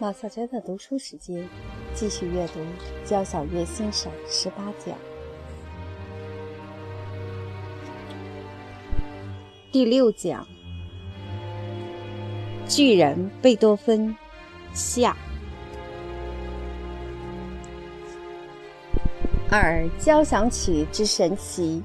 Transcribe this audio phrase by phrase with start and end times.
[0.00, 1.44] 马小娟的读书时间，
[1.92, 2.60] 继续阅读
[3.04, 4.94] 《交响乐欣赏十八讲》
[9.72, 10.46] 第六讲：
[12.68, 14.16] 巨人贝多芬
[14.72, 15.16] 下
[19.50, 21.82] 二交响曲之神奇。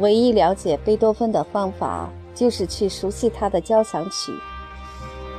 [0.00, 4.30] 唯一了解贝多芬的方法，就是去熟悉他的交响曲。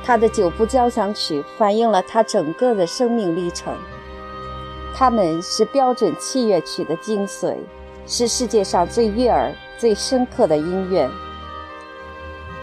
[0.04, 3.72] 他的九部交响曲反映了他整个的生命历程，
[4.94, 7.56] 他们是标准器乐曲的精髓，
[8.06, 11.08] 是世界上最悦耳、最深刻的音乐。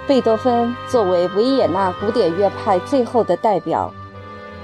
[0.05, 3.93] 贝多芬作为维也纳古典乐派最后的代表，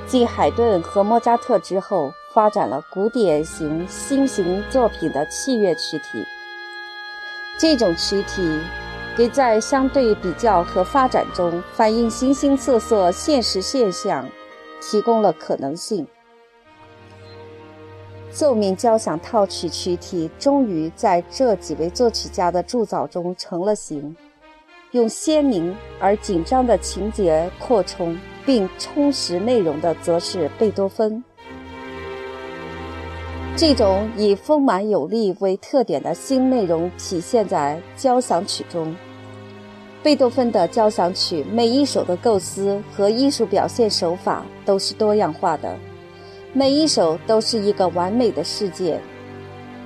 [0.05, 6.25] 继海顿和莫扎特之后，发展了古典型新型作品的器乐曲体。
[7.57, 8.59] 这种曲体。
[9.17, 14.27] 给在相对比较和发展中反映形形色色现实现象
[14.81, 16.05] 提供了可能性。
[18.29, 24.13] 奏鸣交响套曲曲体终于在这几位作曲家的铸造中成了形，
[24.91, 31.23] 用鲜明而紧张的情节扩充并充实内容的，则是贝多芬。
[33.55, 38.93] 这种以丰满有力为特点的新内容体现在交响曲中。
[40.05, 45.75] 贝多芬的交响曲每一首的构思和艺术表现手法都是多样化的，
[46.53, 48.99] 每一首都是一个完美的世界，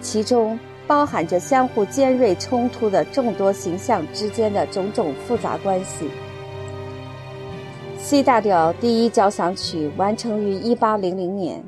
[0.01, 6.09] 其中包含着相互尖锐冲突的众多形象之间的种种复杂关系。
[7.97, 11.63] C 大调第一交响曲完成于1800年。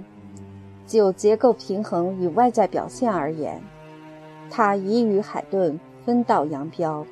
[0.85, 3.61] 就结构平衡与外在表现而言，
[4.49, 7.05] 它已与海顿分道扬镳。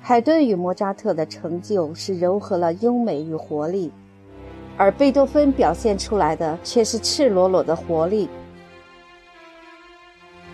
[0.00, 3.92] 海顿与莫扎特的成就是糅合了优美与活力，
[4.76, 8.28] 而贝多芬表现出来的却是赤裸裸的活力。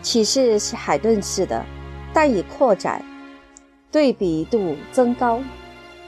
[0.02, 1.64] 启示是海顿式的，
[2.12, 3.02] 但以扩展，
[3.90, 5.40] 对比度增高，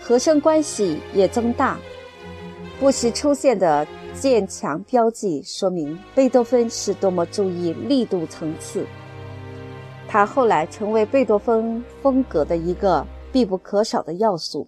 [0.01, 1.79] 和声关系也增大，
[2.79, 3.87] 不时出现的。
[4.15, 8.85] 渐强标记说明贝多芬是多么注意力度层次。
[10.09, 13.07] 他后来成为贝多芬风格的一个
[13.39, 14.67] 必不可少的要素。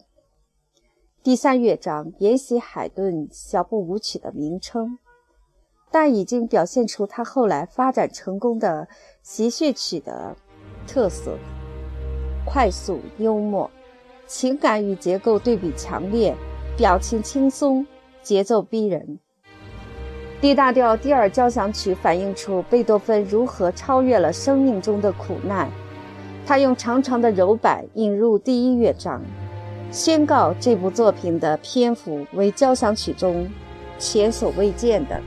[1.24, 4.96] 第三乐章沿袭海顿小步舞曲的名称，
[5.90, 8.86] 但已经表现出他后来发展成功的
[9.24, 10.36] 习谑曲的
[10.86, 11.36] 特色：
[12.46, 13.68] 快速、幽默，
[14.28, 16.32] 情感与结构对比强烈，
[16.76, 17.84] 表情轻松，
[18.22, 19.18] 节奏逼人。
[20.40, 25.68] D 大调第二交响曲反映出贝多芬如何超越了生命中的苦难。
[26.50, 29.22] 他用长长的柔板引入第一乐章，
[29.92, 33.48] 宣告这部作品的篇幅为交响曲中
[34.00, 35.20] 前所未见的。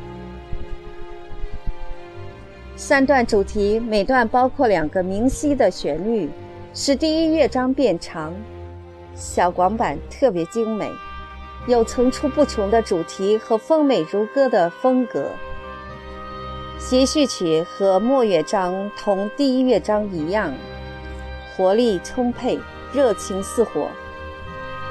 [2.75, 6.29] 三段主题每段包括两个明晰的旋律，
[6.73, 8.33] 使第一乐章变长。
[9.15, 10.91] 小广板特别精美。
[11.67, 15.27] 有层出不穷的主题和丰美如歌的风格。
[16.77, 20.53] 协序曲和末乐章同第一乐章一样，
[21.55, 22.59] 活力充沛，
[22.91, 23.87] 热情似火。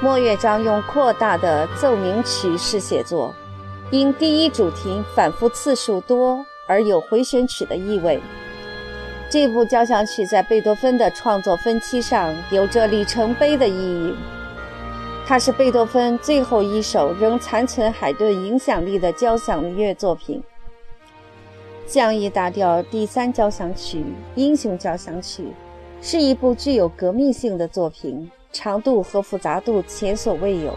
[0.01, 3.33] 莫乐章用扩大的奏鸣曲式写作，
[3.91, 8.21] 因第一主题反复次数多而有回旋曲的意味。
[9.29, 14.15] 这部交响曲在贝多芬的创作分期上有着里程碑的意义。
[15.25, 20.43] 它是贝多芬最后一首仍残存海顿影响力的交响乐作品。
[21.87, 23.99] 降 E 大调第三交响曲
[24.35, 25.43] 《英雄交响曲》
[26.05, 30.75] 是一部具有革命性的作品，长度和复杂度前所未有，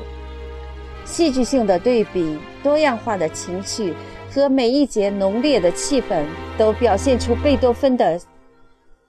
[1.05, 3.93] 戏剧性的对比、多样化的情绪
[4.33, 6.25] 和每一节浓烈的气氛，
[6.57, 8.21] 都表现出贝多芬的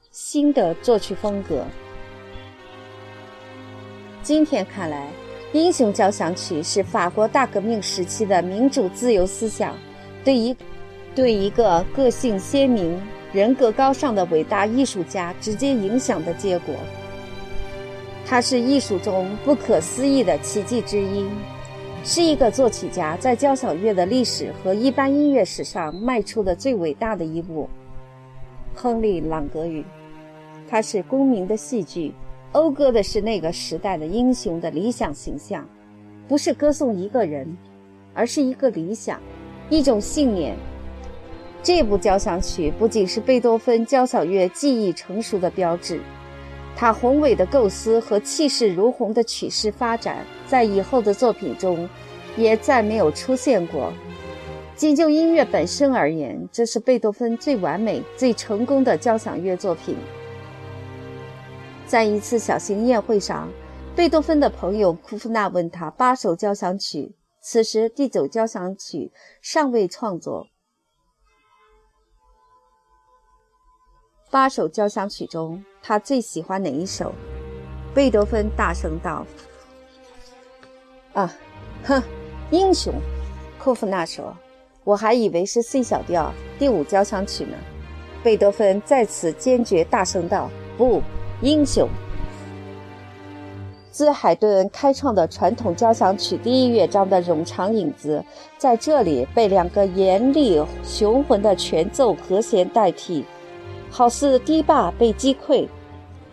[0.10, 1.64] 新的作曲风格。
[4.24, 5.08] 今天看来。
[5.54, 9.74] 英雄交响曲是法国大革命时期的民主自由思想
[10.22, 10.56] 对一
[11.16, 13.02] 对一个个性鲜明、
[13.34, 16.74] 人格高尚的伟大艺术家直接影响的结果。
[18.26, 21.26] 它是艺术中不可思议的奇迹之一，
[22.04, 27.70] 是一个作曲家在交响乐的历史和一般音乐史上迈出的最伟大的一步。
[28.76, 29.84] 亨利·朗格语
[30.70, 32.14] ：“它是公民的戏剧。”
[32.54, 35.68] 讴歌的是那个时代的英雄的理想形象，
[36.28, 37.56] 不是歌颂一个人，
[38.14, 39.20] 而是一个理想，
[39.70, 40.56] 一种信念。
[41.68, 46.00] 这部交响曲不仅是贝多芬交响乐技艺成熟的标志，
[46.78, 51.90] 他宏伟的构思和气势如虹的曲式发展，在以后的作品中
[52.38, 53.92] 也再没有出现过。
[54.78, 59.98] 仅就音乐本身而言，这是贝多芬最完美、最成功的交响乐作品。
[61.86, 63.52] 在一次小型宴会上，
[63.94, 67.12] 贝多芬的朋友库夫纳问他八首交响曲，
[67.42, 69.12] 此时第九交响曲
[69.42, 70.48] 尚未创作。
[74.30, 77.14] 八首交响曲中，他最喜欢哪一首？
[77.94, 79.26] 贝多芬大声道
[81.16, 81.34] ：“啊，
[81.86, 82.04] 哼，
[82.52, 82.94] 英雄！”
[83.58, 84.36] 库夫纳说
[84.84, 87.56] ：“我还以为是 C 小调第五交响曲呢。”
[88.22, 91.02] 贝多芬再次坚决大声道：“不，
[91.42, 91.88] 英雄！”
[93.90, 98.22] 自海顿开创的传统交响曲第一乐章的冗长影子，
[98.58, 103.24] 在这里被两个严厉雄浑的全奏和弦代替。
[103.90, 105.68] 好似堤坝被击溃，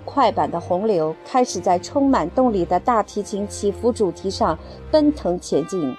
[0.04, 4.58] 快板的洪流开始在充满动力的大提琴起伏主题上
[4.90, 5.96] 奔腾前进，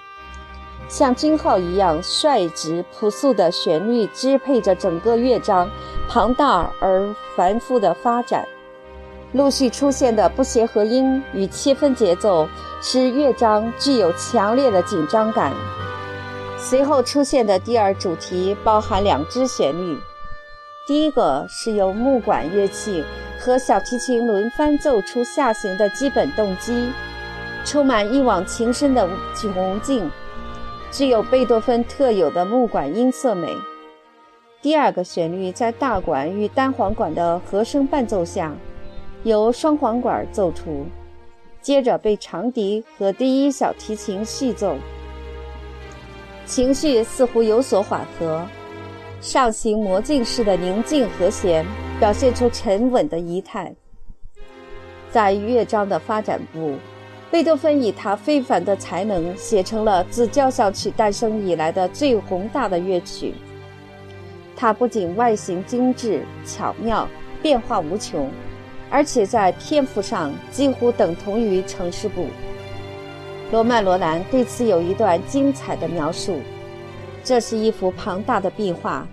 [0.88, 5.68] 像军号一样率直朴素的旋律支配着整个乐章
[6.08, 8.46] 庞大而繁复的发展。
[9.32, 12.46] 陆续出现的不协和音与切分节奏
[12.80, 15.52] 使乐章具有强烈的紧张感。
[16.56, 19.98] 随后出现的第二主题包含两支旋律。
[20.86, 23.04] 第一个是由木管乐器
[23.40, 26.92] 和小提琴轮番奏出下行的基本动机，
[27.64, 30.08] 充满一往情深的雄劲，
[30.92, 33.48] 具有贝多芬特有的木管音色美。
[34.62, 38.54] 第二个旋律在大管与单簧管的和声伴奏下，
[39.24, 40.86] 由双簧管奏出，
[41.60, 44.76] 接着被长笛和第一小提琴续奏，
[46.44, 48.46] 情绪似乎有所缓和。
[49.26, 51.66] 上行魔镜式的宁静和弦，
[51.98, 53.74] 表现出沉稳的仪态。
[55.10, 56.76] 在乐章的发展部，
[57.28, 63.34] 贝多芬以他非凡的才能写成了自交响曲诞生以来的最宏大的乐曲。
[64.54, 67.08] 它不仅外形精致巧妙、
[67.42, 68.30] 变化无穷，
[68.88, 72.28] 而且在篇幅上几乎等同于城市部。
[73.50, 76.38] 罗曼·罗兰对此有一段精彩的描述。
[77.24, 79.04] 这是一幅庞大的壁画，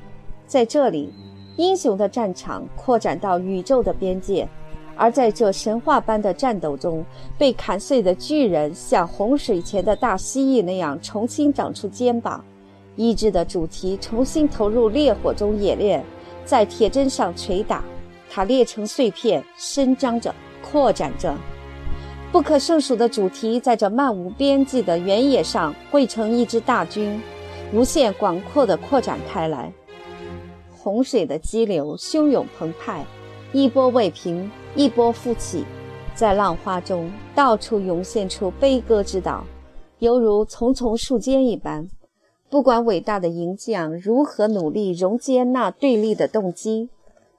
[0.54, 1.12] 在这里，
[1.56, 4.48] 英雄的战场扩展到宇宙的边界，
[4.96, 7.04] 而在这神话般的战斗中，
[7.40, 12.46] 被砍碎的巨人像洪水前的大蜥蜴那样重新长出肩膀，
[12.96, 16.06] 意志的主题重新投入烈火中冶炼，
[16.46, 17.84] 在铁砧上捶打，
[18.30, 21.36] 它裂成碎片，伸张着，扩展着，
[22.32, 27.20] 不可胜数的主题在这漫无边际的原野上汇成一支大军。
[27.74, 29.74] 无限广阔地扩展开来，
[30.84, 33.06] 洪水的激流汹涌澎湃，
[33.54, 35.64] 一波未平，一波复起，
[36.14, 39.46] 在浪花中到处涌现出悲歌之岛，
[40.00, 41.88] 犹如丛丛树尖一般。
[42.50, 46.90] 不管伟大的银匠如何努力溶接那对立的动机，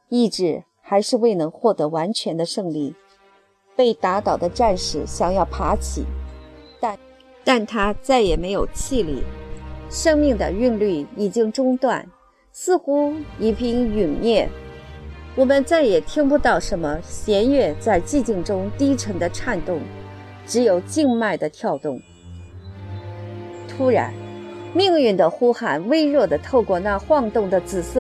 [0.08, 2.94] 意志还是未能获得完全的胜利。
[3.76, 6.04] 被打倒的战士想要爬起，
[6.80, 6.98] 但
[7.44, 9.22] 但他再也没有气力。
[9.90, 12.08] 生命的韵律已经中断，
[12.56, 14.48] 似乎已经陨灭。
[15.34, 19.80] 我们再也听不到什么弦乐在寂静中低沉的颤动，
[20.46, 22.00] 只有静脉的跳动。
[23.68, 24.14] 突然，
[24.72, 27.98] 命运的呼喊微弱地透过那晃动的紫色。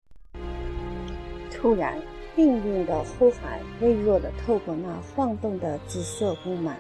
[1.51, 1.97] 突然，
[2.37, 6.75] 命运的呼喊微弱地透过那晃动的紫色布幔。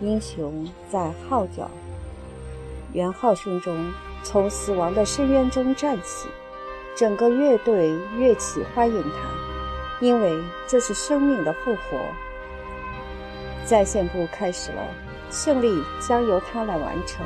[0.00, 1.70] 英雄在号角。
[2.92, 3.92] 元号声中，
[4.24, 6.26] 从死亡的深渊中站起，
[7.00, 11.98] 整个乐队乐器欢迎他，因为这是生命的复活。
[13.64, 14.86] 在线部开始了，
[15.30, 17.24] 胜利将由他来完成。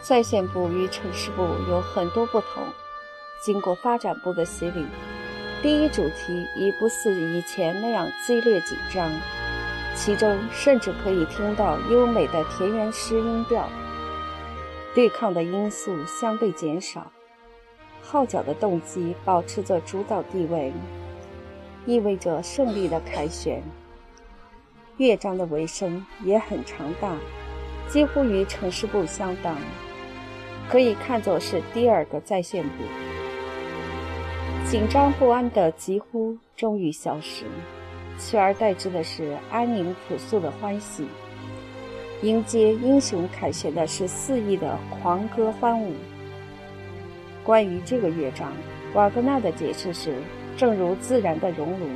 [0.00, 2.62] 在线部与城市部有很多不同，
[3.42, 4.86] 经过发展部的洗礼，
[5.62, 9.10] 第一主题已不似以前那样激烈紧张。
[9.96, 13.68] 其中甚至可以听到优美的田园诗音调，
[14.94, 17.10] 对抗的因素相对减少，
[18.00, 20.72] 号角的动机保持着主导地位，
[21.84, 23.60] 意味着胜利的凯旋。
[24.96, 27.16] 乐章的尾声也很长大，
[27.88, 29.56] 几乎与城市部相当，
[30.70, 32.84] 可以看作是第二个在线部。
[34.64, 37.44] 紧张不安的疾呼终于消失。
[38.16, 41.04] 取而代之的是安宁朴素的欢喜，
[42.24, 45.92] 迎接英雄凯旋的是肆意的狂歌欢舞。
[47.44, 48.50] 关于这个乐章，
[48.94, 50.16] 瓦格纳的解释是：
[50.56, 51.86] 正如自然的熔炉，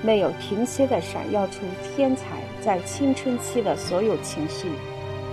[0.00, 4.68] 没有停歇地闪耀出天才在青春期的所有情绪，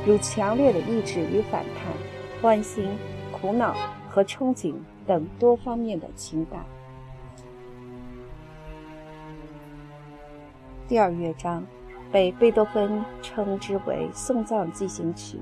[0.07, 1.93] 如强烈的意志与反叛、
[2.41, 2.89] 欢欣、
[3.31, 3.75] 苦恼
[4.09, 4.73] 和憧憬
[5.05, 6.65] 等多方面的情感。
[10.87, 11.63] 第二乐章
[12.11, 15.39] 被贝多芬称之为送葬进行曲。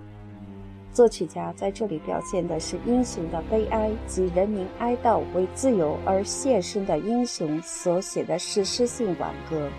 [0.91, 9.69] 作曲家在这里表现的是英雄的悲哀及人民哀悼为自由而献身的英雄所写的史诗性挽歌。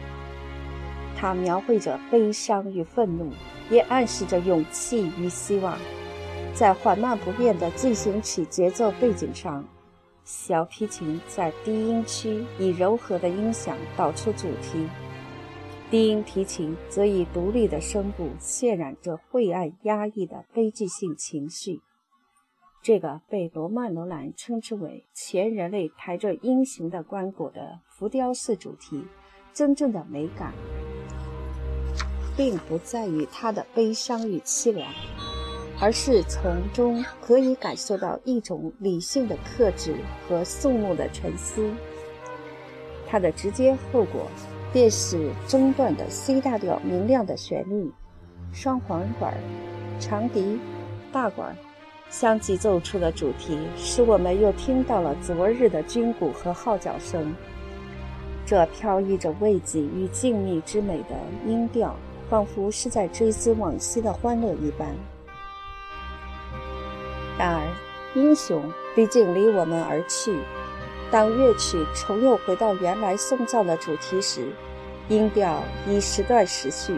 [1.17, 3.31] 它描绘着悲伤与愤怒，
[3.69, 5.77] 也暗示着勇气与希望。
[6.55, 9.65] 在缓慢不变的进行曲节奏背景上，
[10.25, 14.87] 小提琴在低音区以柔和的音响导出主题。
[15.91, 21.81] 低音提琴则以独立的声部渲染着晦暗压抑的悲剧性情绪，
[22.81, 29.05] 这个被罗曼·罗兰称之为“前人类抬着英雄的棺椁”的浮雕式主题，
[29.53, 30.55] 真正的美感，
[32.37, 34.89] 并不在于它的悲伤与凄凉，
[35.81, 39.97] 而是从中可以感受到一种理性的克制
[40.29, 41.69] 和肃穆的沉思。
[43.09, 44.29] 它的直接后果。
[44.73, 47.91] 便是中段的 C 大调明亮的旋律，
[48.53, 49.35] 双簧管、
[49.99, 50.61] 长笛、
[51.13, 51.57] 大管
[52.09, 57.35] 相继奏出的主题，使我们又听到了昨日的军鼓和号角声。
[58.47, 61.95] 这飘逸着慰藉与静谧之美的音调，
[62.29, 64.89] 仿佛是在追思往昔的欢乐一般。
[67.39, 67.63] 然而，
[68.15, 68.63] 英雄
[68.95, 70.37] 毕竟离我们而去。
[71.11, 74.47] 当乐曲重又回到原来送葬的主题时，
[75.09, 76.97] 音调已时断时续，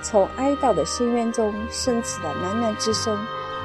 [0.00, 3.18] 从哀悼的深渊中升起的喃喃之声，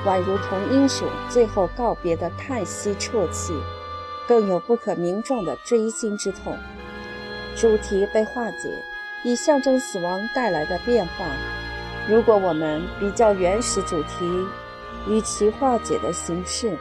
[0.05, 3.53] 宛如同英雄最后告别的叹息啜泣，
[4.27, 6.57] 更有不可名状的锥心之痛。
[7.55, 8.69] 主题被化解，
[9.23, 11.25] 以象征死亡带来的变化。
[12.09, 14.45] 如果我们比较原始主题
[15.07, 16.75] 与其化解的形式，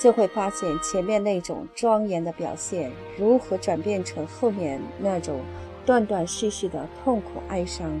[0.00, 5.42] 就会发现前面那种庄严的表现如何转变成后面那种
[5.84, 8.00] 断断续续的痛苦哀伤。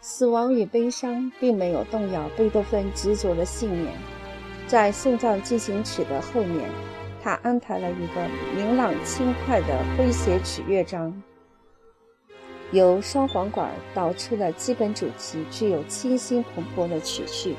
[0.00, 3.92] 死亡与悲伤并没有动摇贝多芬执着的信念。
[4.68, 6.70] 在送葬进行曲的后面，
[7.20, 9.66] 他安排了一个明朗轻快的
[9.98, 11.12] 诙谐曲乐章，
[12.70, 17.56] 由双簧管导出的基本主题具有清新蓬勃的曲序，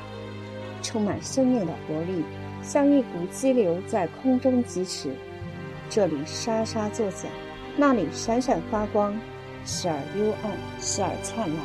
[0.80, 2.24] 充满生命的活力。
[2.62, 5.10] 像一股激流在空中疾驰，
[5.90, 7.30] 这里沙沙作响，
[7.76, 9.12] 那里闪闪发光，
[9.64, 11.58] 时而幽暗，时而灿烂。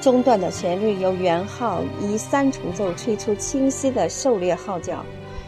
[0.00, 5.04] 中段的旋律由圆号以三重奏吹出清晰的狩猎号角，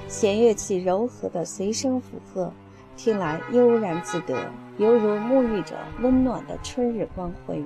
[0.09, 2.53] 弦乐器柔和的随声附和，
[2.97, 4.37] 听来悠然自得，
[4.79, 7.63] 犹如沐浴着温暖的春日光辉。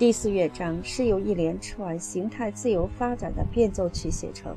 [0.00, 4.56] 第四乐章是由一连串形态自由发展的变奏曲写成，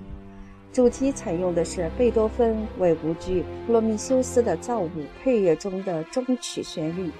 [0.72, 4.90] 主题采用的是贝多芬为舞剧《普罗米修斯》的造物
[5.22, 7.12] 配乐中的终曲旋律。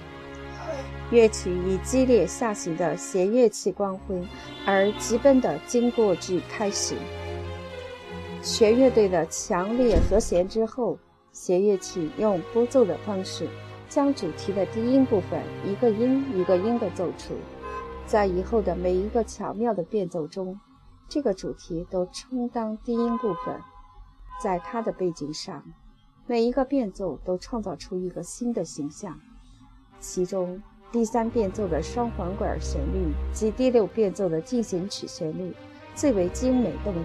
[1.10, 4.18] 乐曲以激烈下行的弦乐器光辉
[4.64, 6.94] 而急奔的经过句开始，
[8.40, 10.98] 弦乐队的强烈和弦之后，
[11.30, 13.46] 弦乐器用拨奏的方式
[13.86, 17.34] 将主题的低音部分一个音一个音的奏出。
[18.06, 20.60] 在以后的每一个巧妙的变奏中，
[21.08, 23.58] 这个主题都充当低音部分。
[24.42, 25.64] 在它的背景上，
[26.26, 29.18] 每一个变奏都创造出一个新的形象。
[30.00, 35.54] 其中，第三变奏的双簧管旋律及第六变奏的进行曲旋律
[35.94, 37.04] 最为精美动人，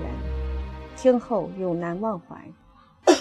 [0.97, 2.51] 听后永难忘怀。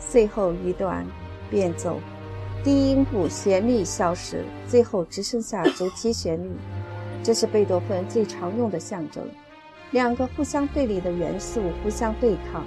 [0.00, 1.06] 最后一段
[1.50, 2.00] 变奏。
[2.64, 6.50] 低音部旋律消失，最后只剩下主题旋律。
[7.22, 9.22] 这是贝多芬最常用的象征。
[9.90, 12.64] 两个互相对立的元素互相对抗，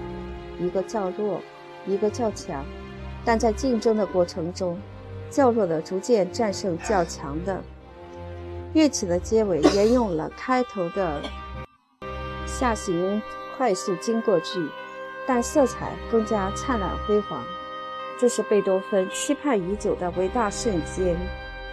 [0.60, 1.42] 一个较弱，
[1.88, 2.64] 一个较强。
[3.26, 4.80] 但在竞争的过程中，
[5.32, 7.60] 较弱的逐渐战胜较强的。
[8.74, 11.24] 乐曲的结尾沿用了开头的
[12.46, 13.20] 下行
[13.58, 14.70] 快速经过句，
[15.26, 17.44] 但色彩更加灿烂辉煌。
[18.20, 21.16] 这是贝多芬期盼已久的伟大瞬间，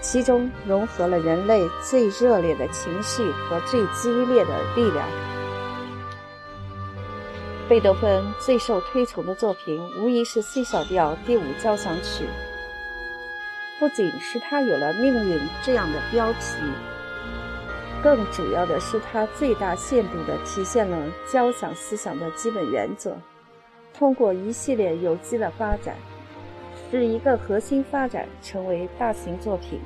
[0.01, 5.09] 其中融合了人类最热烈的情绪和最激烈的力量。
[7.67, 12.27] 贝多芬最受推崇的作品无疑是 C 小调第五交响曲，
[13.79, 16.59] 不仅是他有了“命运”这样的标题，
[18.03, 23.17] 更主要的是他最大限度地体现了交响思想的基本原则。
[23.95, 25.97] 通过一系列有机的发展，
[26.91, 29.81] 使一个核心发展成为大型作品。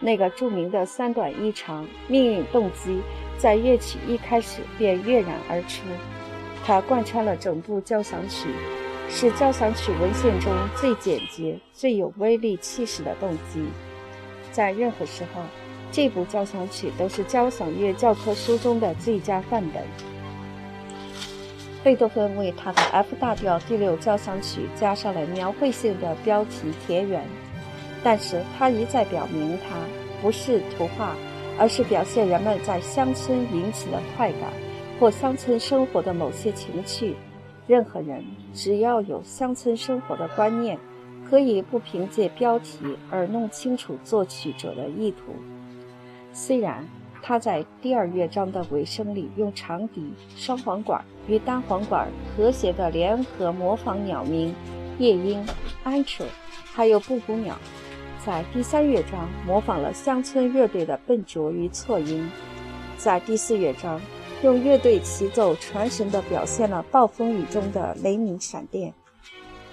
[0.00, 3.00] 那个著名的三短一长命运动机，
[3.36, 5.82] 在乐曲一开始便跃然而出，
[6.64, 8.48] 它贯穿了整部交响曲，
[9.08, 13.64] 是交响曲文献中最简洁、最有威力气势的动机。
[14.52, 15.42] 在任何时候，
[15.90, 19.82] 这部交响曲都是交响乐教科书中的最佳范本。
[21.84, 27.22] 贝多芬为他的 F 大调第六交响曲加上了描绘性的标题田园。
[28.02, 29.76] 但是他一再表明，它
[30.22, 31.16] 不是图画，
[31.58, 34.52] 而是表现人们在乡村引起的快感，
[35.00, 37.16] 或乡村生活的某些情趣。
[37.66, 40.78] 任何人只要有乡村生活的观念，
[41.28, 42.78] 可以不凭借标题
[43.10, 45.34] 而弄清楚作曲者的意图。
[46.32, 46.86] 虽然
[47.22, 54.54] 他在第二乐章的尾声里用长笛、双簧管与单簧管和谐的联合模仿鸟鸣、
[54.98, 55.44] 夜莺、
[55.84, 56.24] 鹌鹑，
[56.72, 57.58] 还有布谷鸟。
[58.24, 62.30] 在第三乐章模仿了乡村乐队的笨拙与错音，
[62.96, 64.00] 在第四乐章
[64.42, 68.92] 用乐队齐奏传神地表现了暴风雨中的雷鸣闪电。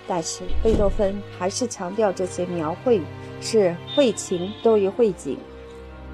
[0.07, 3.01] 但是贝多芬还是强调这些描绘
[3.41, 5.37] 是绘情多于绘景。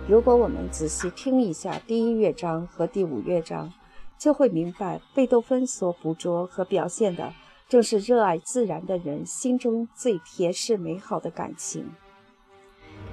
[0.07, 3.71] 如果我们仔细听一下第一乐章和第五乐章，
[4.17, 7.31] 就会明白贝多芬所捕捉和表现的
[7.69, 11.85] 正是热爱自然的人心中最贴适美好的感情。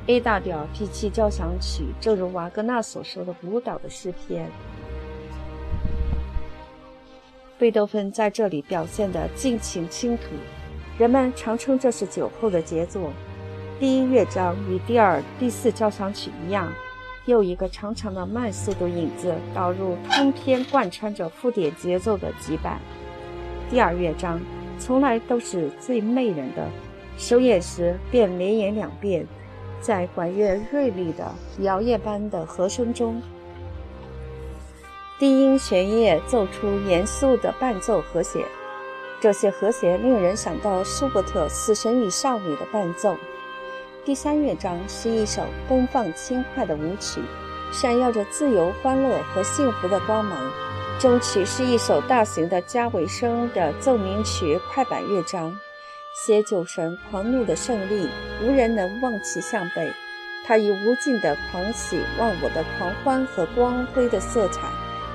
[0.07, 4.50] A 大调第七交响曲，正如瓦格纳所说的“舞蹈的诗篇”。
[7.59, 10.23] 贝多芬在这里表现的尽情倾吐，
[10.99, 13.12] 人们常称这是酒后的杰作。
[13.81, 16.69] 第一乐章与第二、第四交响曲一样，
[17.27, 22.81] 又一个长长的慢速度影子导入通篇贯穿着附点节奏的急板。
[23.71, 24.41] 第二乐章
[24.81, 26.69] 从来都是最媚人的，
[27.17, 29.25] 首演时便连演两遍。
[29.81, 33.23] 在管乐锐利的摇曳般的和声中，
[35.21, 38.43] 低音弦乐奏出严肃的伴奏和弦。
[39.21, 43.17] 这些和弦令人想到舒伯特《死神与少女》的伴奏。
[44.09, 47.21] 第三乐章是一首奔放轻快的舞曲，
[47.71, 50.51] 闪耀着自由、欢乐和幸福的光芒。
[50.99, 55.55] 中曲是一首大型的加尾声的奏鸣曲快板乐章。
[56.25, 58.09] 写酒神狂怒的胜利，
[58.42, 59.92] 无人能望其项背。
[60.47, 64.71] 他以无尽的狂喜、忘我的狂欢和光辉的色彩，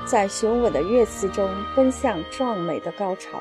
[0.06, 3.40] 在雄伟的乐词中奔向壮美的高潮。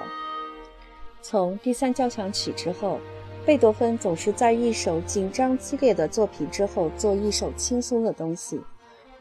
[1.22, 3.00] 从第三交响曲之后，
[3.46, 8.62] 贝多芬总是在一首紧张激烈的作品之后做一首轻松的东西，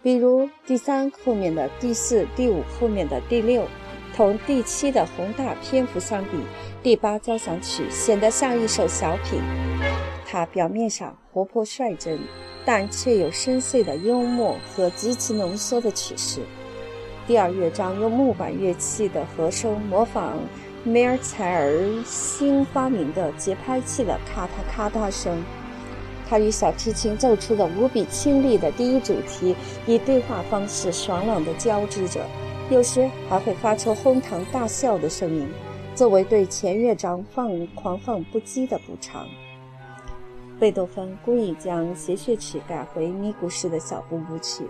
[0.01, 3.67] 比如第三后面的第四、第五后面的第六。
[4.15, 6.31] 同第七的宏大篇幅相比，
[6.83, 9.41] 第八交响曲显得像一首小品。
[10.27, 12.21] 它表面上活泼率真，
[12.63, 16.43] 但却有深邃的幽默和极其浓缩的曲式。
[17.27, 20.39] 第二乐章用木管乐器的和声模仿
[20.85, 25.41] 梅尔采尔新发明的节拍器的咔嗒咔嗒声。
[26.29, 29.55] 它与小提琴奏出的无比清丽的第一主题
[29.87, 32.21] 以对话方式爽朗地交织着。
[32.69, 35.47] 有时还会发出哄堂大笑的声音，
[35.95, 39.29] 作为对前乐章放狂放不羁的补偿。
[40.59, 44.65] 贝多芬故意将谐谑曲改回咪咕式的小步舞曲，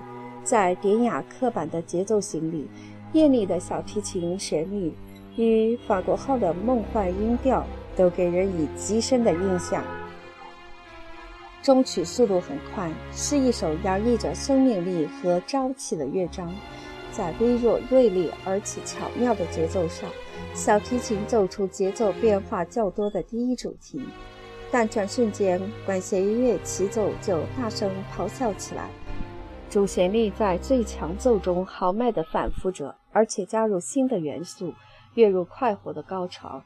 [0.44, 2.68] 在典雅刻板的节奏型里，
[3.12, 4.92] 艳丽的小提琴旋律
[5.36, 7.64] 与法国号的梦幻音调
[7.96, 9.84] 都给人以极深的印象。
[11.62, 16.52] 中曲速度很快，是一首洋溢着生命力和朝气的乐章。
[17.12, 20.08] 在微弱、锐利而且巧妙的节奏上，
[20.54, 24.02] 小提琴奏出节奏变化较多的第一主题，
[24.70, 28.88] 但转瞬间，管弦乐齐奏就大声咆哮起来。
[29.68, 34.72] 主旋律在最强奏中豪迈地反复着，而且加入新的元素，
[35.14, 36.62] 跃入快活的高潮。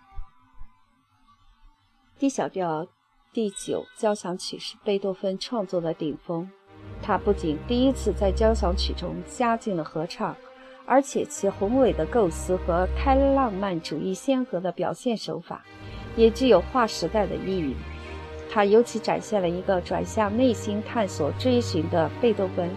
[2.18, 2.86] D 小调
[3.32, 6.50] 第九交响曲是贝多芬创作的顶峰。
[7.02, 10.34] 他不仅第一次在交响曲中加进了合唱，
[10.86, 15.64] 而且其宏伟的构思和开浪漫主义先河的表现手法，
[16.16, 17.76] 也具有划时代的意义。
[18.50, 22.70] 他尤其展现了一个转向内心探索追寻的贝多芬，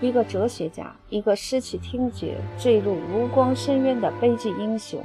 [0.00, 5.04] 一个哲学家，一个失去听觉、坠入无光深渊的悲剧英雄。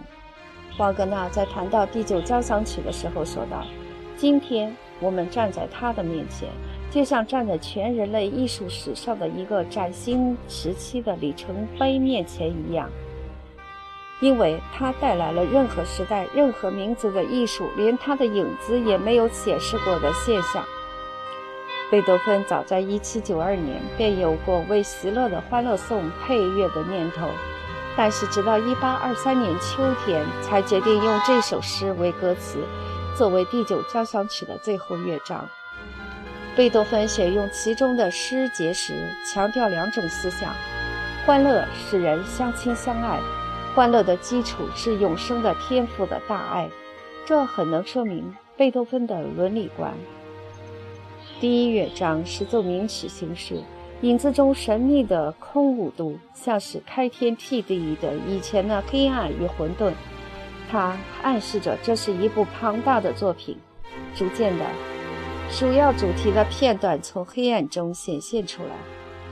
[0.78, 3.66] 瓦格纳在谈到第九交响曲的时候说道
[4.18, 6.50] ：“今天我们站在他的面前。”
[6.92, 12.90] 就像站在全人类艺术史上的一个崭新时期的里程碑面前一样，
[14.20, 20.62] 因为他带来了任何时代、任何民族的艺术连他的影子也没有显示过的现象。
[21.92, 27.28] 贝多芬早在1792年便有过为席勒的《欢乐颂》配乐的念头，
[27.98, 32.60] 但是直到1823年秋天才决定用这首诗为歌词，
[33.18, 35.46] 作为第九交响曲的最后乐章。
[36.56, 38.94] 贝多芬选用其中的诗节时，
[39.30, 40.54] 强调两种思想：
[41.26, 43.20] 欢乐使人相亲相爱，
[43.76, 46.70] 欢乐的基础是永生的天赋的大爱。
[47.26, 49.94] 这很能说明贝多芬的伦理观。
[51.42, 53.56] 第一乐章是奏鸣曲形式，
[54.02, 59.92] 影子中神秘的空无度，像是开天辟地的以前的黑暗与混沌。
[60.70, 63.58] 它暗示着这是一部庞大的作品。
[64.14, 64.66] 逐渐的，
[65.50, 68.76] 主要主题的片段从黑暗中显现出来。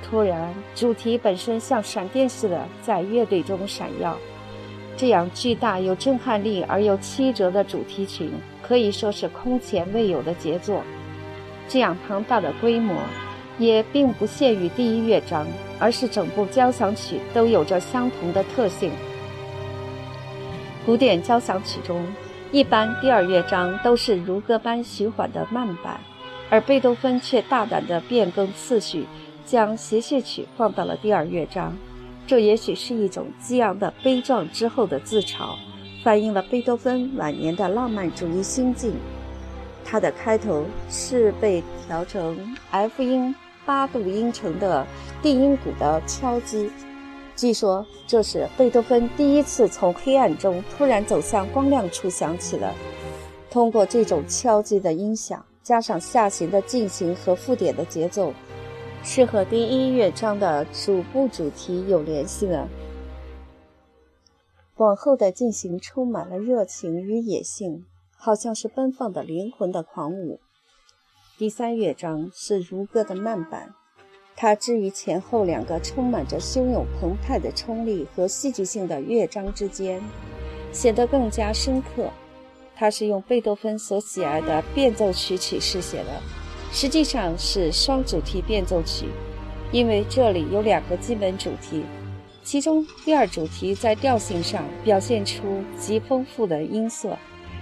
[0.02, 4.17] 突然，主题本身像闪电似的在乐队中闪耀。
[4.98, 8.32] 这样巨大、有震撼力而又曲折的主题群，
[8.63, 10.82] 可以说是空前未有的杰作。
[11.69, 12.95] 这样庞大的规模，
[13.60, 15.47] 也并不限于第一乐章，
[15.79, 18.91] 而是整部交响曲都有着相同的特性。
[20.86, 22.03] 古典交响曲中，
[22.51, 25.99] 一般第二乐章都是如歌般徐缓的慢板，
[26.49, 29.05] 而贝多芬却大胆地变更次序，
[29.45, 31.77] 将协谑曲放到了第二乐章。
[32.25, 35.55] 这也许是一种激昂的悲壮之后的自嘲，
[36.03, 38.93] 反映了贝多芬晚年的浪漫主义心境。
[39.84, 43.34] 它的开头是被调成 F 音
[43.65, 44.86] 八度音程的
[45.22, 46.72] 定音鼓的敲击，
[47.36, 52.74] 据说这是贝多芬第一次从黑暗中突然走向光亮处响起了。
[53.50, 58.32] 通过这种敲击的音响，加上下行的进行和附点的节奏，
[59.04, 62.68] 是和第一乐章的主部主题有联系的。
[64.78, 67.86] 往后的进行充满了热情与野性。
[68.21, 70.41] 好像是奔放的灵魂的狂舞。
[71.38, 73.73] 第三乐章是如歌的慢板，
[74.36, 80.03] 它置于前后两个充满着汹涌澎湃的冲力和戏剧性的乐章之间，
[80.73, 82.10] 显得更加深刻。
[82.75, 86.21] 它是用贝多芬所喜爱的变奏曲曲式写的，
[86.73, 89.08] 实际上是双主题变奏曲，
[89.71, 91.86] 因为这里有两个基本主题，
[92.43, 97.17] 其中第二主题在调性上表现出极丰富的音色。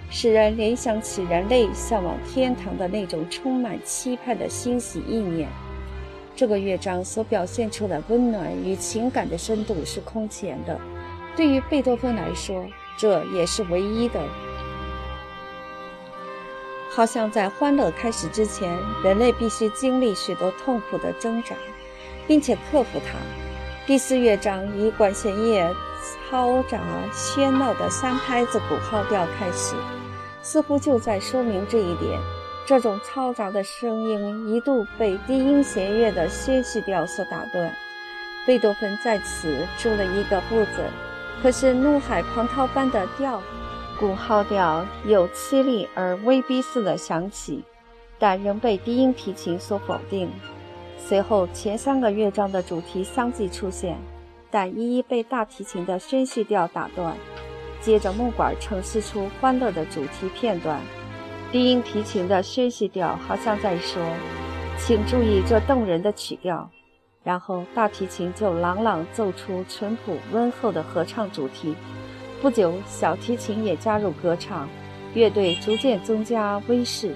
[0.09, 5.49] 使人联想起人类向往天堂的那种充满期盼的欣喜意念。
[6.35, 10.79] 这个乐章所表现出的温暖与情感的深度是空前的，
[11.35, 12.65] 对于贝多芬来说，
[12.95, 14.21] 这也是唯一的。
[16.89, 21.55] 好像在欢乐开始之前，人类必须经历许多痛苦的挣扎，
[22.27, 23.17] 并且克服它。
[23.85, 25.75] 第四乐章以管弦乐
[26.29, 26.79] 嘈杂
[27.11, 29.75] 喧闹的三拍子鼓号调开始。
[30.47, 32.17] 似乎就在说明这一点。
[32.65, 37.69] 这种嘈杂的声音一度被低音弦乐的宣叙调所打断。
[38.45, 40.89] 贝多芬在此住了一个不准，
[41.43, 43.41] 可是怒海狂涛般的调，
[43.99, 47.61] 鼓号调有凄厉而威逼似的响起，
[48.17, 50.31] 但仍被低音提琴所否定。
[50.97, 53.97] 随后前三个乐章的主题相继出现，
[54.49, 57.17] 但一一被大提琴的宣叙调打断。
[57.87, 60.81] 接着木管呈现出欢乐的主题片段，
[61.53, 64.03] 低音提琴的宣叙调好像在说
[64.77, 66.69] ：“请注意这动人的曲调。”
[67.23, 71.73] 然后大提琴就朗朗奏出淳朴温厚的合唱主题。
[72.41, 74.67] 不久，小提琴也加入歌唱，
[75.13, 77.15] 乐队逐渐增加威势，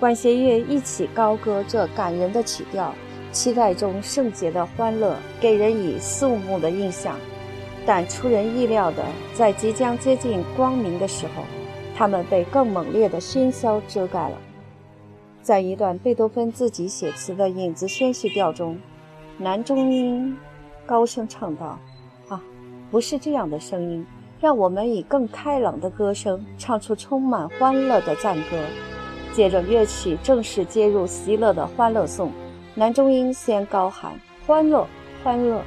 [0.00, 2.92] 管弦乐一起高歌这感人的曲调，
[3.30, 7.14] 期待中圣洁的欢乐给人以肃穆的印象。
[7.86, 11.42] 但出人意料的，在即将接近光明的时候，
[11.96, 14.36] 他们被更猛烈的喧嚣遮盖了。
[15.42, 18.78] 在一段贝多芬自己写词的影子宣叙调中，
[19.38, 20.36] 男中音
[20.84, 21.78] 高声唱道
[22.28, 22.40] ：“啊，
[22.90, 24.06] 不是这样的声音，
[24.38, 28.58] 让我们以更开朗的歌声唱出充满欢乐的赞歌。”
[29.32, 32.28] 接着乐曲正式接入席勒的《欢乐颂》，
[32.74, 34.12] 男中音先高喊
[34.46, 34.86] ：“欢乐，
[35.24, 35.62] 欢乐。”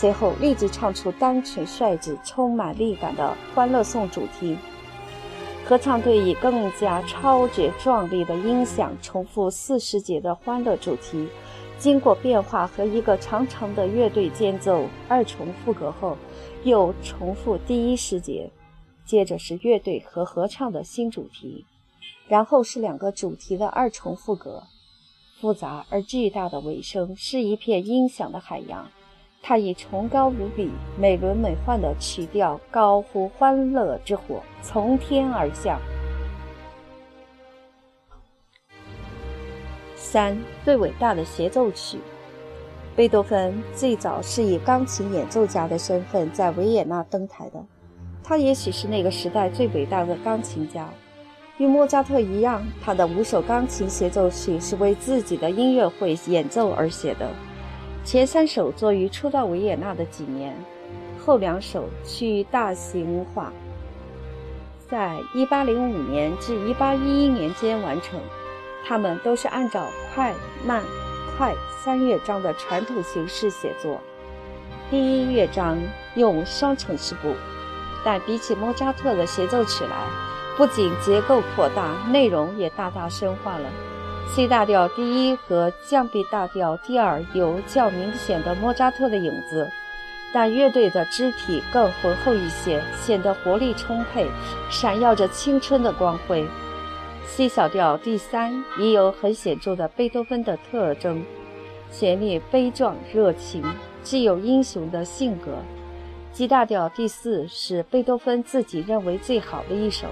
[0.00, 4.56] 随后立即唱出单纯率直、充满力感的《欢乐颂》主题。
[5.64, 11.26] 合唱队以更加超绝壮丽的音响重复四十节的欢乐主题，
[11.78, 16.16] 经过变化和一个长长的乐队间奏二重复格后，
[16.62, 18.48] 又重复第一十节。
[19.04, 21.64] 接着是乐队和合唱的新主题，
[22.28, 24.62] 然后是两个主题的二重复格。
[25.40, 28.88] 复杂而巨大的尾声是一片音响的海洋。
[29.42, 35.80] 他以崇高无比、美轮美奂的曲调高呼：“欢乐之火从天而降。”
[39.96, 41.98] 三最伟大的协奏曲。
[42.94, 47.64] 贝多芬最早是以钢琴演奏家的身份在维也纳登台的，
[48.24, 50.88] 他也许是那个时代最伟大的钢琴家。
[51.58, 57.30] 与莫扎特一样，他的五首钢琴协奏曲是为自己的音乐会演奏而写的。
[58.04, 60.56] 前三首作于初到维也纳的几年，
[61.24, 63.52] 后两首趋于大型化，
[64.88, 68.18] 在1805年至1811年间完成。
[68.86, 69.84] 他们都是按照
[70.14, 70.32] 快
[70.64, 70.82] 慢
[71.36, 74.00] 快三乐章的传统形式写作。
[74.90, 75.76] 第一乐章
[76.14, 77.34] 用双城市部，
[78.02, 79.90] 但比起莫扎特的协奏曲来，
[80.56, 83.68] 不仅结构扩大，内容也大大深化了。
[84.34, 89.68] C 大调第一和降 B 大调第二有较明显的莫扎特的影子，
[90.32, 94.28] 但乐队的肢体更浑厚一些，显得活力充沛，
[94.70, 96.46] 闪耀着青春的光辉。
[97.26, 101.24] C 小调第三也有很显著的贝多芬的特征，
[101.90, 103.64] 旋律悲壮热情，
[104.04, 105.56] 具有英雄的性格。
[106.32, 110.06] G 大调第四是贝多芬自己认为最好的一首，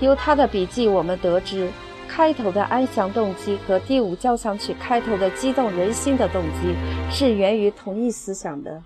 [0.00, 1.68] 由他的笔记我们得知。
[2.16, 6.72] 开头的安详动机和第五交响曲开头的激动人心的动机
[7.10, 8.80] 是源于同一思想的。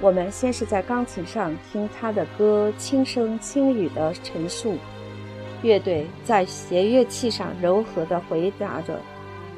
[0.00, 4.76] 我们先是在钢琴上听他的歌轻声轻语的陈述，
[5.62, 8.96] 乐队在弦乐器上柔和地回答着，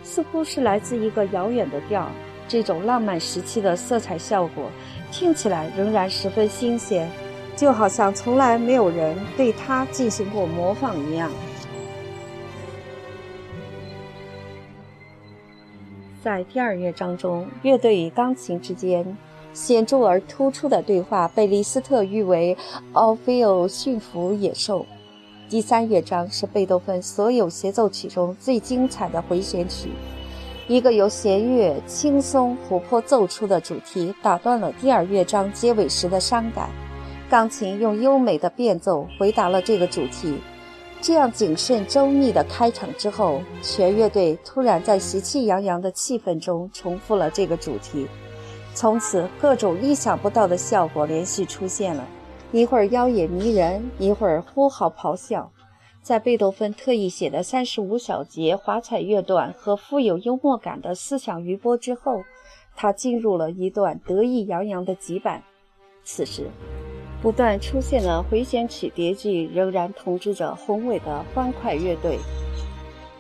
[0.03, 2.11] 似乎是来自一个遥远的调。
[2.49, 4.71] 这种浪漫时期的色彩效果
[5.13, 7.07] 听起来仍然十分新鲜，
[7.55, 11.31] 就好像从来没有人对他进行过模仿一样。
[16.25, 19.15] 在第二乐章中，乐队与钢琴之间
[19.53, 22.57] 显著而突出的对话被李斯特誉为
[22.95, 24.87] “奥菲欧驯服野兽”。
[25.51, 29.91] 第三乐章是贝多芬所有协奏曲中最精彩的回旋曲，
[30.67, 36.71] 一个由弦乐轻松活泼奏出的主题打断了第二乐章结尾时的伤感，
[37.29, 40.39] 钢琴用优美的变奏回答了这个主题。
[41.05, 48.07] 这样谨慎周密的开场之后，全乐队突然在喜气洋洋的气氛中重复了这个主题。
[48.73, 52.07] 从此，各种意想不到的效果连续出现了：
[52.53, 55.53] 一会儿妖冶迷人，一会儿呼号咆哮。
[56.01, 62.25] 在贝多芬特意写的三十五小节华彩乐段和富有幽默感的思想余波之后，
[62.75, 65.43] 他进入了一段得意洋洋的急板。
[66.03, 66.49] 此时。
[67.25, 72.19] 不断出现的回旋曲叠句仍然统治着宏伟的欢快乐队。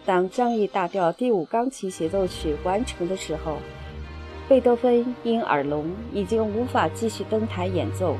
[0.04, 3.56] 当张毅大调第五钢琴协奏曲完成的时候，
[4.46, 8.14] 贝多芬因耳聋已经无法继续登台演奏。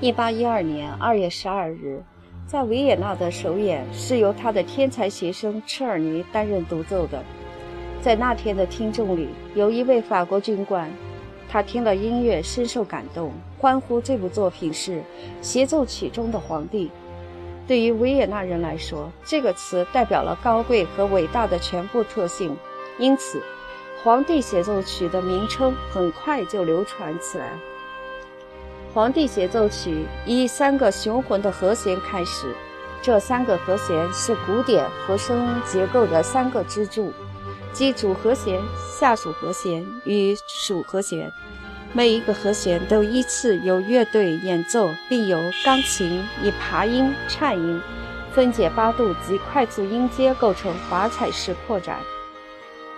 [0.00, 2.02] 一八一二年二月十二日，
[2.46, 7.22] 在维也纳的首演是由他的天才学生车尔尼担任独奏的。
[8.00, 10.90] 在那天的听众里，有一位法国军官。
[11.46, 15.02] 他听了音乐，深受感动，欢呼这部作品是
[15.42, 16.90] 协奏曲中的皇帝。
[17.66, 22.56] 对于维也纳人来说，这个词代表了高贵和伟大的全部特性，
[22.98, 23.40] 因此，
[24.02, 27.52] 皇帝协奏曲的名称很快就流传起来。
[28.92, 32.52] 皇帝协奏曲以三个雄浑的和弦开始，
[33.02, 37.12] 这三个和弦是古典和声结构的三个支柱。
[37.72, 38.60] 即主和弦、
[38.98, 41.30] 下属和弦与属和弦，
[41.92, 47.82] 每一个和弦都依次由乐队演奏，并由钢琴以爬音、颤音、
[48.32, 51.98] 分解八度及快速音阶构成华彩式扩展。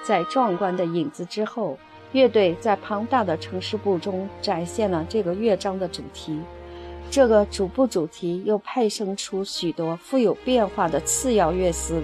[0.04, 1.78] 在壮观的影子之后，
[2.12, 6.38] 乐队在庞大的城市部中展现了这个乐章的主题。
[7.10, 12.02] 这个主部主题又派生出许多富有变化的次要乐思。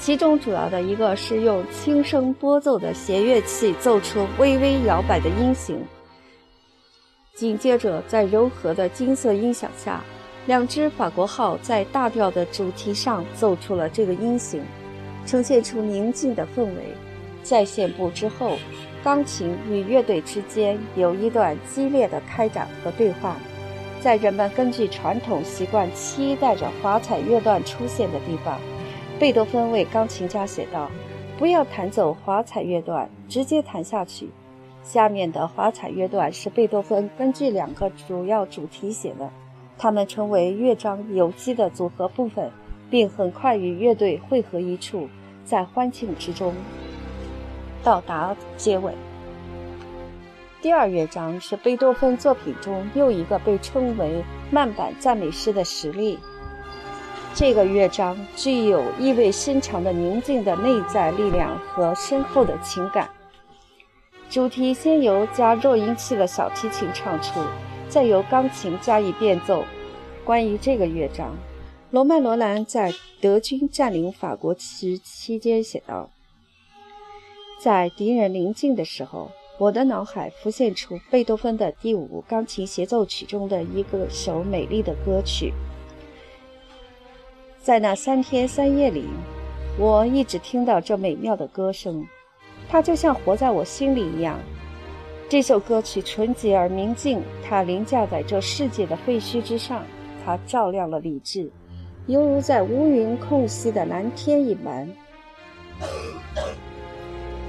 [0.00, 5.78] 其中主要的一个是用轻声拨奏的弦乐器奏出微微摇摆的音型，
[7.34, 10.02] 紧接着在柔和的金色音响下，
[10.46, 14.62] 两只法国号在大调的主题上奏出了这个音型，
[15.26, 16.94] 呈现出宁静的氛围。
[17.42, 18.56] 在线部之后，
[19.04, 23.36] 钢琴与乐队之间有一段激烈的开展和对话，
[24.00, 28.58] 在人们根据传统习惯期待着华彩乐段出现的地方。
[29.20, 30.90] 贝多芬为钢琴家写道
[31.36, 34.30] ：“不要弹奏华彩乐段，直接弹下去。”
[34.82, 39.28] 下面的华彩乐段是贝多芬根据两个主要主题写的，
[39.76, 42.50] 它们成为乐章有机的组合部分，
[42.88, 45.06] 并很快与乐队汇合一处，
[45.44, 46.54] 在欢庆之中
[47.84, 48.90] 到达结尾。
[50.62, 56.18] 第二乐章是贝多芬作品中又一个被称为慢板赞美诗的实例。
[57.32, 63.08] 这个乐章具有意味深长的宁静的内在力量和深厚的情感。
[64.28, 67.40] 主题先由加弱音器的小提琴唱出，
[67.88, 69.64] 再由钢琴加以变奏。
[70.24, 71.36] 关于这个乐章，
[71.90, 76.10] 罗曼·罗兰在德军占领法国时期间写道
[77.62, 85.52] ：“在敌人临近的时候，我的脑海浮现出贝多芬的第五钢琴协奏曲中的一个首美丽的歌曲。
[87.62, 89.04] 在那三天三夜里，
[89.78, 92.06] 我一直听到这美妙的歌声。”
[92.70, 94.38] 它就像活在我心里一样。
[95.28, 99.84] 这首歌曲纯洁而明净，它凌驾在这世界的废墟之上，
[100.24, 101.50] 它照亮了理智，
[102.06, 104.88] 犹如在乌云空隙的蓝天一般。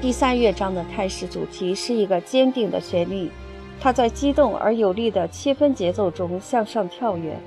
[0.01, 3.31] 第三乐章的开始主题是一个坚定的旋律，
[3.79, 7.37] 它在激动而有力的切分节奏中向上跳跃。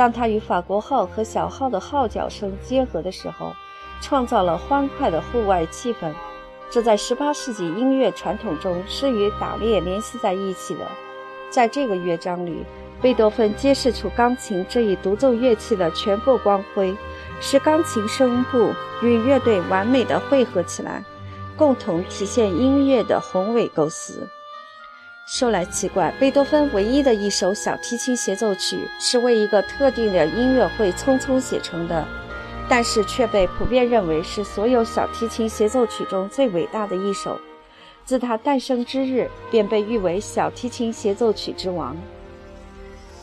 [0.00, 3.52] 当它与法国号和小号的号角声结合的时候，
[4.00, 6.10] 创造了欢快的户外气氛。
[6.70, 10.86] 这在18世纪音乐传统中是与打猎联系在一起的。
[11.50, 12.64] 在这个乐章里，
[13.02, 16.96] 贝多芬揭示出钢琴这一独奏乐器的全部光辉，
[17.38, 21.04] 使钢琴声部与乐队完美的汇合起来，
[21.58, 24.26] 共同体现音乐的宏伟构思。
[25.30, 32.04] 说来奇怪，贝多芬唯一的一首小提琴协奏曲是为一个特定的音乐会匆匆写成的。
[32.68, 37.40] 但是却被普遍认为是所有小提琴协奏曲中最伟大的一首，
[38.04, 41.96] 自它诞生之日便被誉为小提琴协奏曲之王。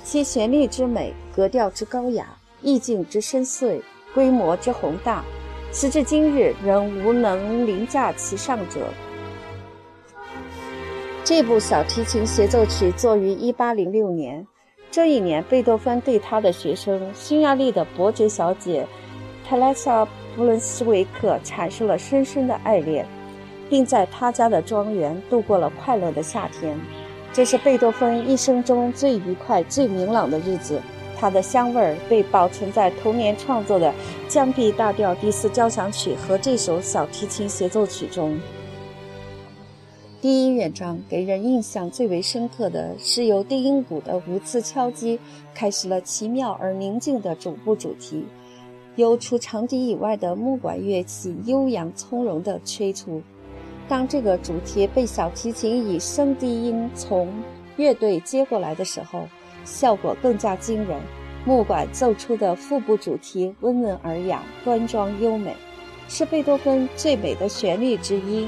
[0.06, 2.26] 其旋律之美、格调之高雅、
[2.62, 3.82] 意境之深邃、
[4.14, 5.26] 规模之宏大，
[5.74, 8.88] 时至今日仍无能凌驾其上者。
[11.28, 14.48] 这部小提琴协奏曲作于1806年，
[14.90, 18.88] 这一年贝多芬对他的学生匈牙利的伯爵小姐。
[19.46, 20.06] 特莱莎·
[20.38, 23.06] 布伦斯维克产生了深深的爱恋，
[23.70, 26.80] 并在他家的庄园度过了快乐的夏天。
[27.34, 30.82] 这是贝多芬一生中最愉快、最明朗的日子。
[31.20, 33.94] 它的香味儿被保存在同年创作的
[34.30, 38.40] 降 B 大调第四交响曲和这首小提琴协奏曲中。
[40.20, 45.20] 第一乐章给人印象最为深刻的是由低音鼓的五次敲击
[45.54, 48.26] 开始了奇妙而宁静的主部主题。
[48.96, 53.22] 由除长笛以外的木管乐器悠扬从容地吹出。
[53.88, 57.32] 当这个主题被小提琴以升低音从
[57.76, 59.28] 乐队接过来的时候，
[59.66, 61.00] 效果更加惊人。
[61.46, 65.56] 木管奏出的副部主题温文尔雅、端庄优美，
[66.10, 68.48] 是贝多芬最美的旋律之一。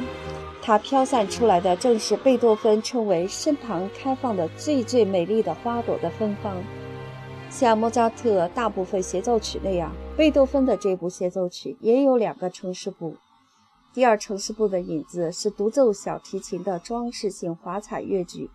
[0.69, 6.55] 它飘散出来的正是贝多芬称为身旁开放的最最美丽的花朵的芬芳。
[7.49, 13.15] 像莫扎特大部分协奏曲那样，贝多芬的这部协奏曲也有两个城市部。
[13.95, 18.51] 第二城市部的影子是独奏小提琴的装饰性华彩乐句，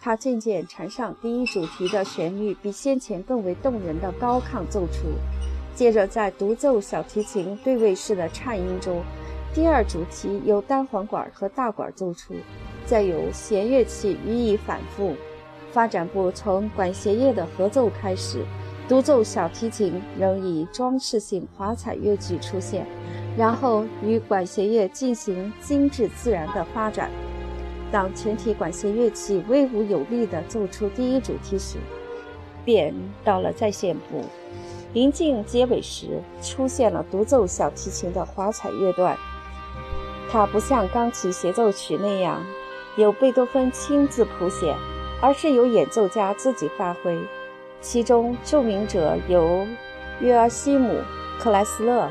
[0.00, 5.10] 它渐渐缠上第一主题的旋律，比先前更为动人的高亢奏出。
[5.74, 9.02] 接着，在独奏小提琴对位式的颤音中，
[9.52, 12.34] 第二主题由单簧管和大管奏出，
[12.86, 15.14] 再由弦乐器予以反复。
[15.72, 18.44] 发展部从管弦乐的合奏开始，
[18.88, 22.86] 独奏小提琴仍以装饰性华彩乐句出现，
[23.36, 27.10] 然后与管弦乐进行精致自然的发展。
[27.90, 31.76] 当全体管弦乐器威武有力地奏出第一主题时，
[32.64, 34.24] 便到了再现部。
[34.92, 39.16] 临近结尾时，出现了独奏小提琴的华彩乐段。
[40.30, 42.44] 它不像钢琴协奏曲那样
[42.96, 44.74] 由贝多芬亲自谱写。
[45.22, 47.20] 而是由演奏家自己发挥，
[47.82, 49.66] 其中著名者有
[50.18, 50.98] 约尔西姆、
[51.38, 52.10] 克莱斯勒、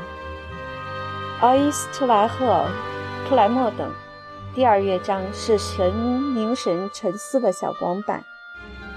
[1.40, 2.64] 奥伊斯特莱赫、
[3.28, 3.92] 克莱默等。
[4.54, 8.24] 第二乐章是神凝神沉思的小广板，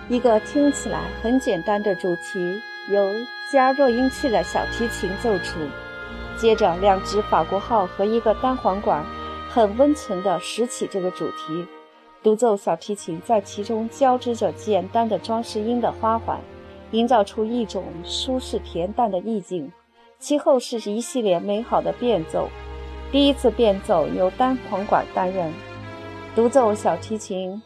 [0.09, 2.61] 一个听起来很简单的主题，
[2.91, 3.11] 由
[3.51, 5.57] 加弱音器的小提琴奏出，
[6.43, 9.01] 接着两只法国号和一个单簧管，
[9.49, 11.65] 很温存地拾起这个主题。
[12.21, 16.37] 独奏小提琴在其中交织着简单的装饰音的花环，
[16.91, 19.71] 营造出一种舒适恬淡的意境。
[20.19, 22.49] 其后是一系列美好的变奏。
[23.09, 25.49] 第一次变奏由单簧管担任，
[26.35, 27.61] 独奏小提琴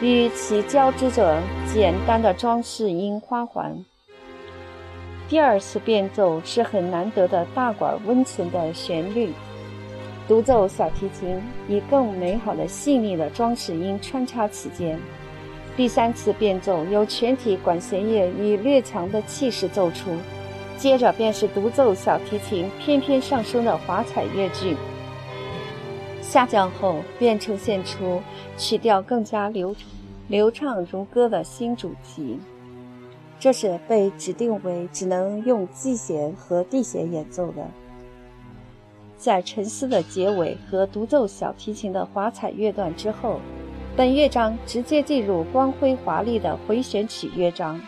[0.00, 1.40] 与其交织着
[1.72, 3.84] 简单的装饰音花环。
[5.28, 9.32] 第二次变奏是很难得的大管温存的旋律。
[10.28, 14.98] 独奏小提琴以更美好的细腻的装饰音穿插其间。
[15.76, 20.16] 第三次变奏由全体管弦乐以略强的气势奏出，
[20.78, 24.76] 接着便是独奏小提琴翩翩上升的华彩乐句。
[26.22, 28.20] 下降后便呈现出
[28.56, 29.74] 曲调更加流
[30.28, 32.38] 流畅如歌的新主题。
[33.38, 37.66] 这是被指定为只能用 G 弦和 D 弦演奏的。
[39.18, 43.40] 在沉思的结尾和独奏小提琴的华彩乐段之后，
[43.96, 47.80] 本乐章直接进入光辉华丽的回旋曲乐章。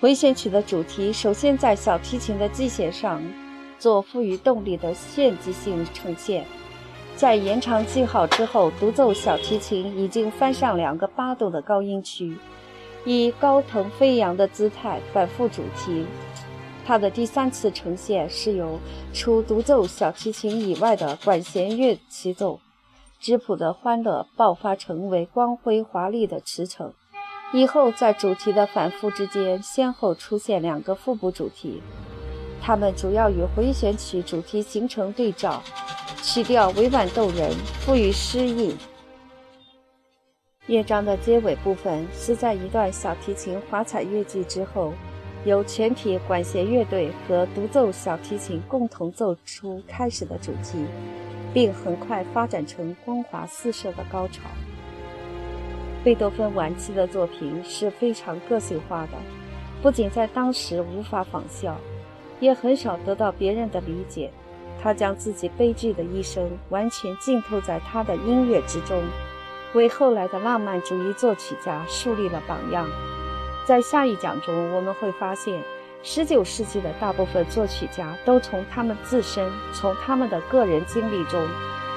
[0.00, 3.20] 回旋曲的主题首先在小提琴的 G 弦上
[3.78, 6.44] 做赋予动力的炫技性呈现，
[7.16, 12.36] 在延长记号之后，独奏小提琴已经翻上两个八度的高音区。
[13.04, 16.04] 以高腾飞扬的姿态反复主题，
[16.84, 18.78] 它的第三次呈现是由
[19.12, 22.60] 除独奏小提琴以外的管弦乐齐奏，
[23.20, 26.90] 质朴的欢乐爆发成为光辉华丽的驰骋。
[27.52, 31.82] 以后在主题的反复之间，先后出现两个副部主题，
[32.60, 35.62] 它们主要与回旋曲主题形成对照，
[36.22, 38.76] 曲调委婉动人，富于诗意。
[40.68, 44.92] 乐章的结尾部分是在一段小提琴华彩乐句之后，
[45.46, 50.84] 由全体管弦乐队和独奏小提琴共同奏出开始的主题，
[51.54, 54.42] 并很快发展成光华四射的高潮。
[56.04, 59.12] 贝多芬晚期的作品是非常个性化的，
[59.80, 61.78] 不仅在当时无法仿效，
[62.40, 64.30] 也很少得到别人的理解。
[64.82, 69.02] 他将自己悲剧的一生完全浸透在他的音乐之中。
[69.74, 72.88] 为后来的浪漫主义作曲家树立了榜样。
[73.66, 75.62] 在下一讲中，我们会发现
[76.02, 81.46] ，19世纪的大部分作曲家都从他们自身、从他们的个人经历中、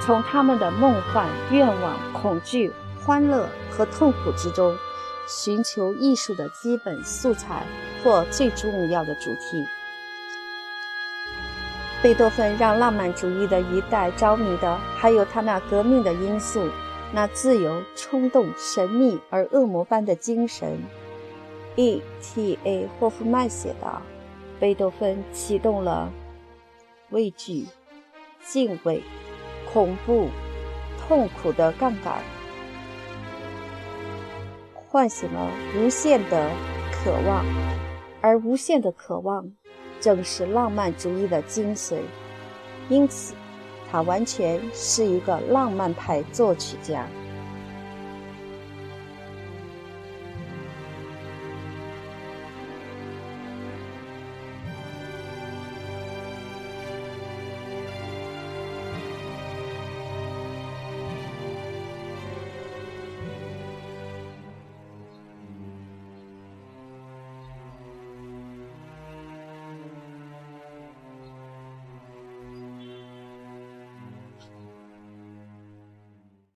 [0.01, 4.75] 从他们的梦幻、愿望、恐惧、欢乐和痛苦之中，
[5.27, 7.63] 寻求艺术的基本素材
[8.03, 9.65] 或最重要的主题。
[12.03, 16.67] 贝多芬让浪漫主义的一代着迷的，还有他那革命的因素。
[17.13, 20.81] 那自由、冲动、神秘而恶魔般的精神
[21.75, 22.87] ，E.T.A.
[22.97, 24.01] 霍夫曼写道
[24.61, 26.09] ：“贝多芬启动了
[27.09, 27.65] 畏惧、
[28.45, 29.03] 敬畏、
[29.73, 30.29] 恐怖、
[30.99, 32.23] 痛苦的杠杆，
[34.73, 36.49] 唤醒了无限的
[36.93, 37.45] 渴望，
[38.21, 39.51] 而无限的渴望
[39.99, 41.97] 正是浪漫主义的精髓。
[42.87, 43.35] 因此。”
[43.91, 47.05] 他完全是一个浪漫派作曲家。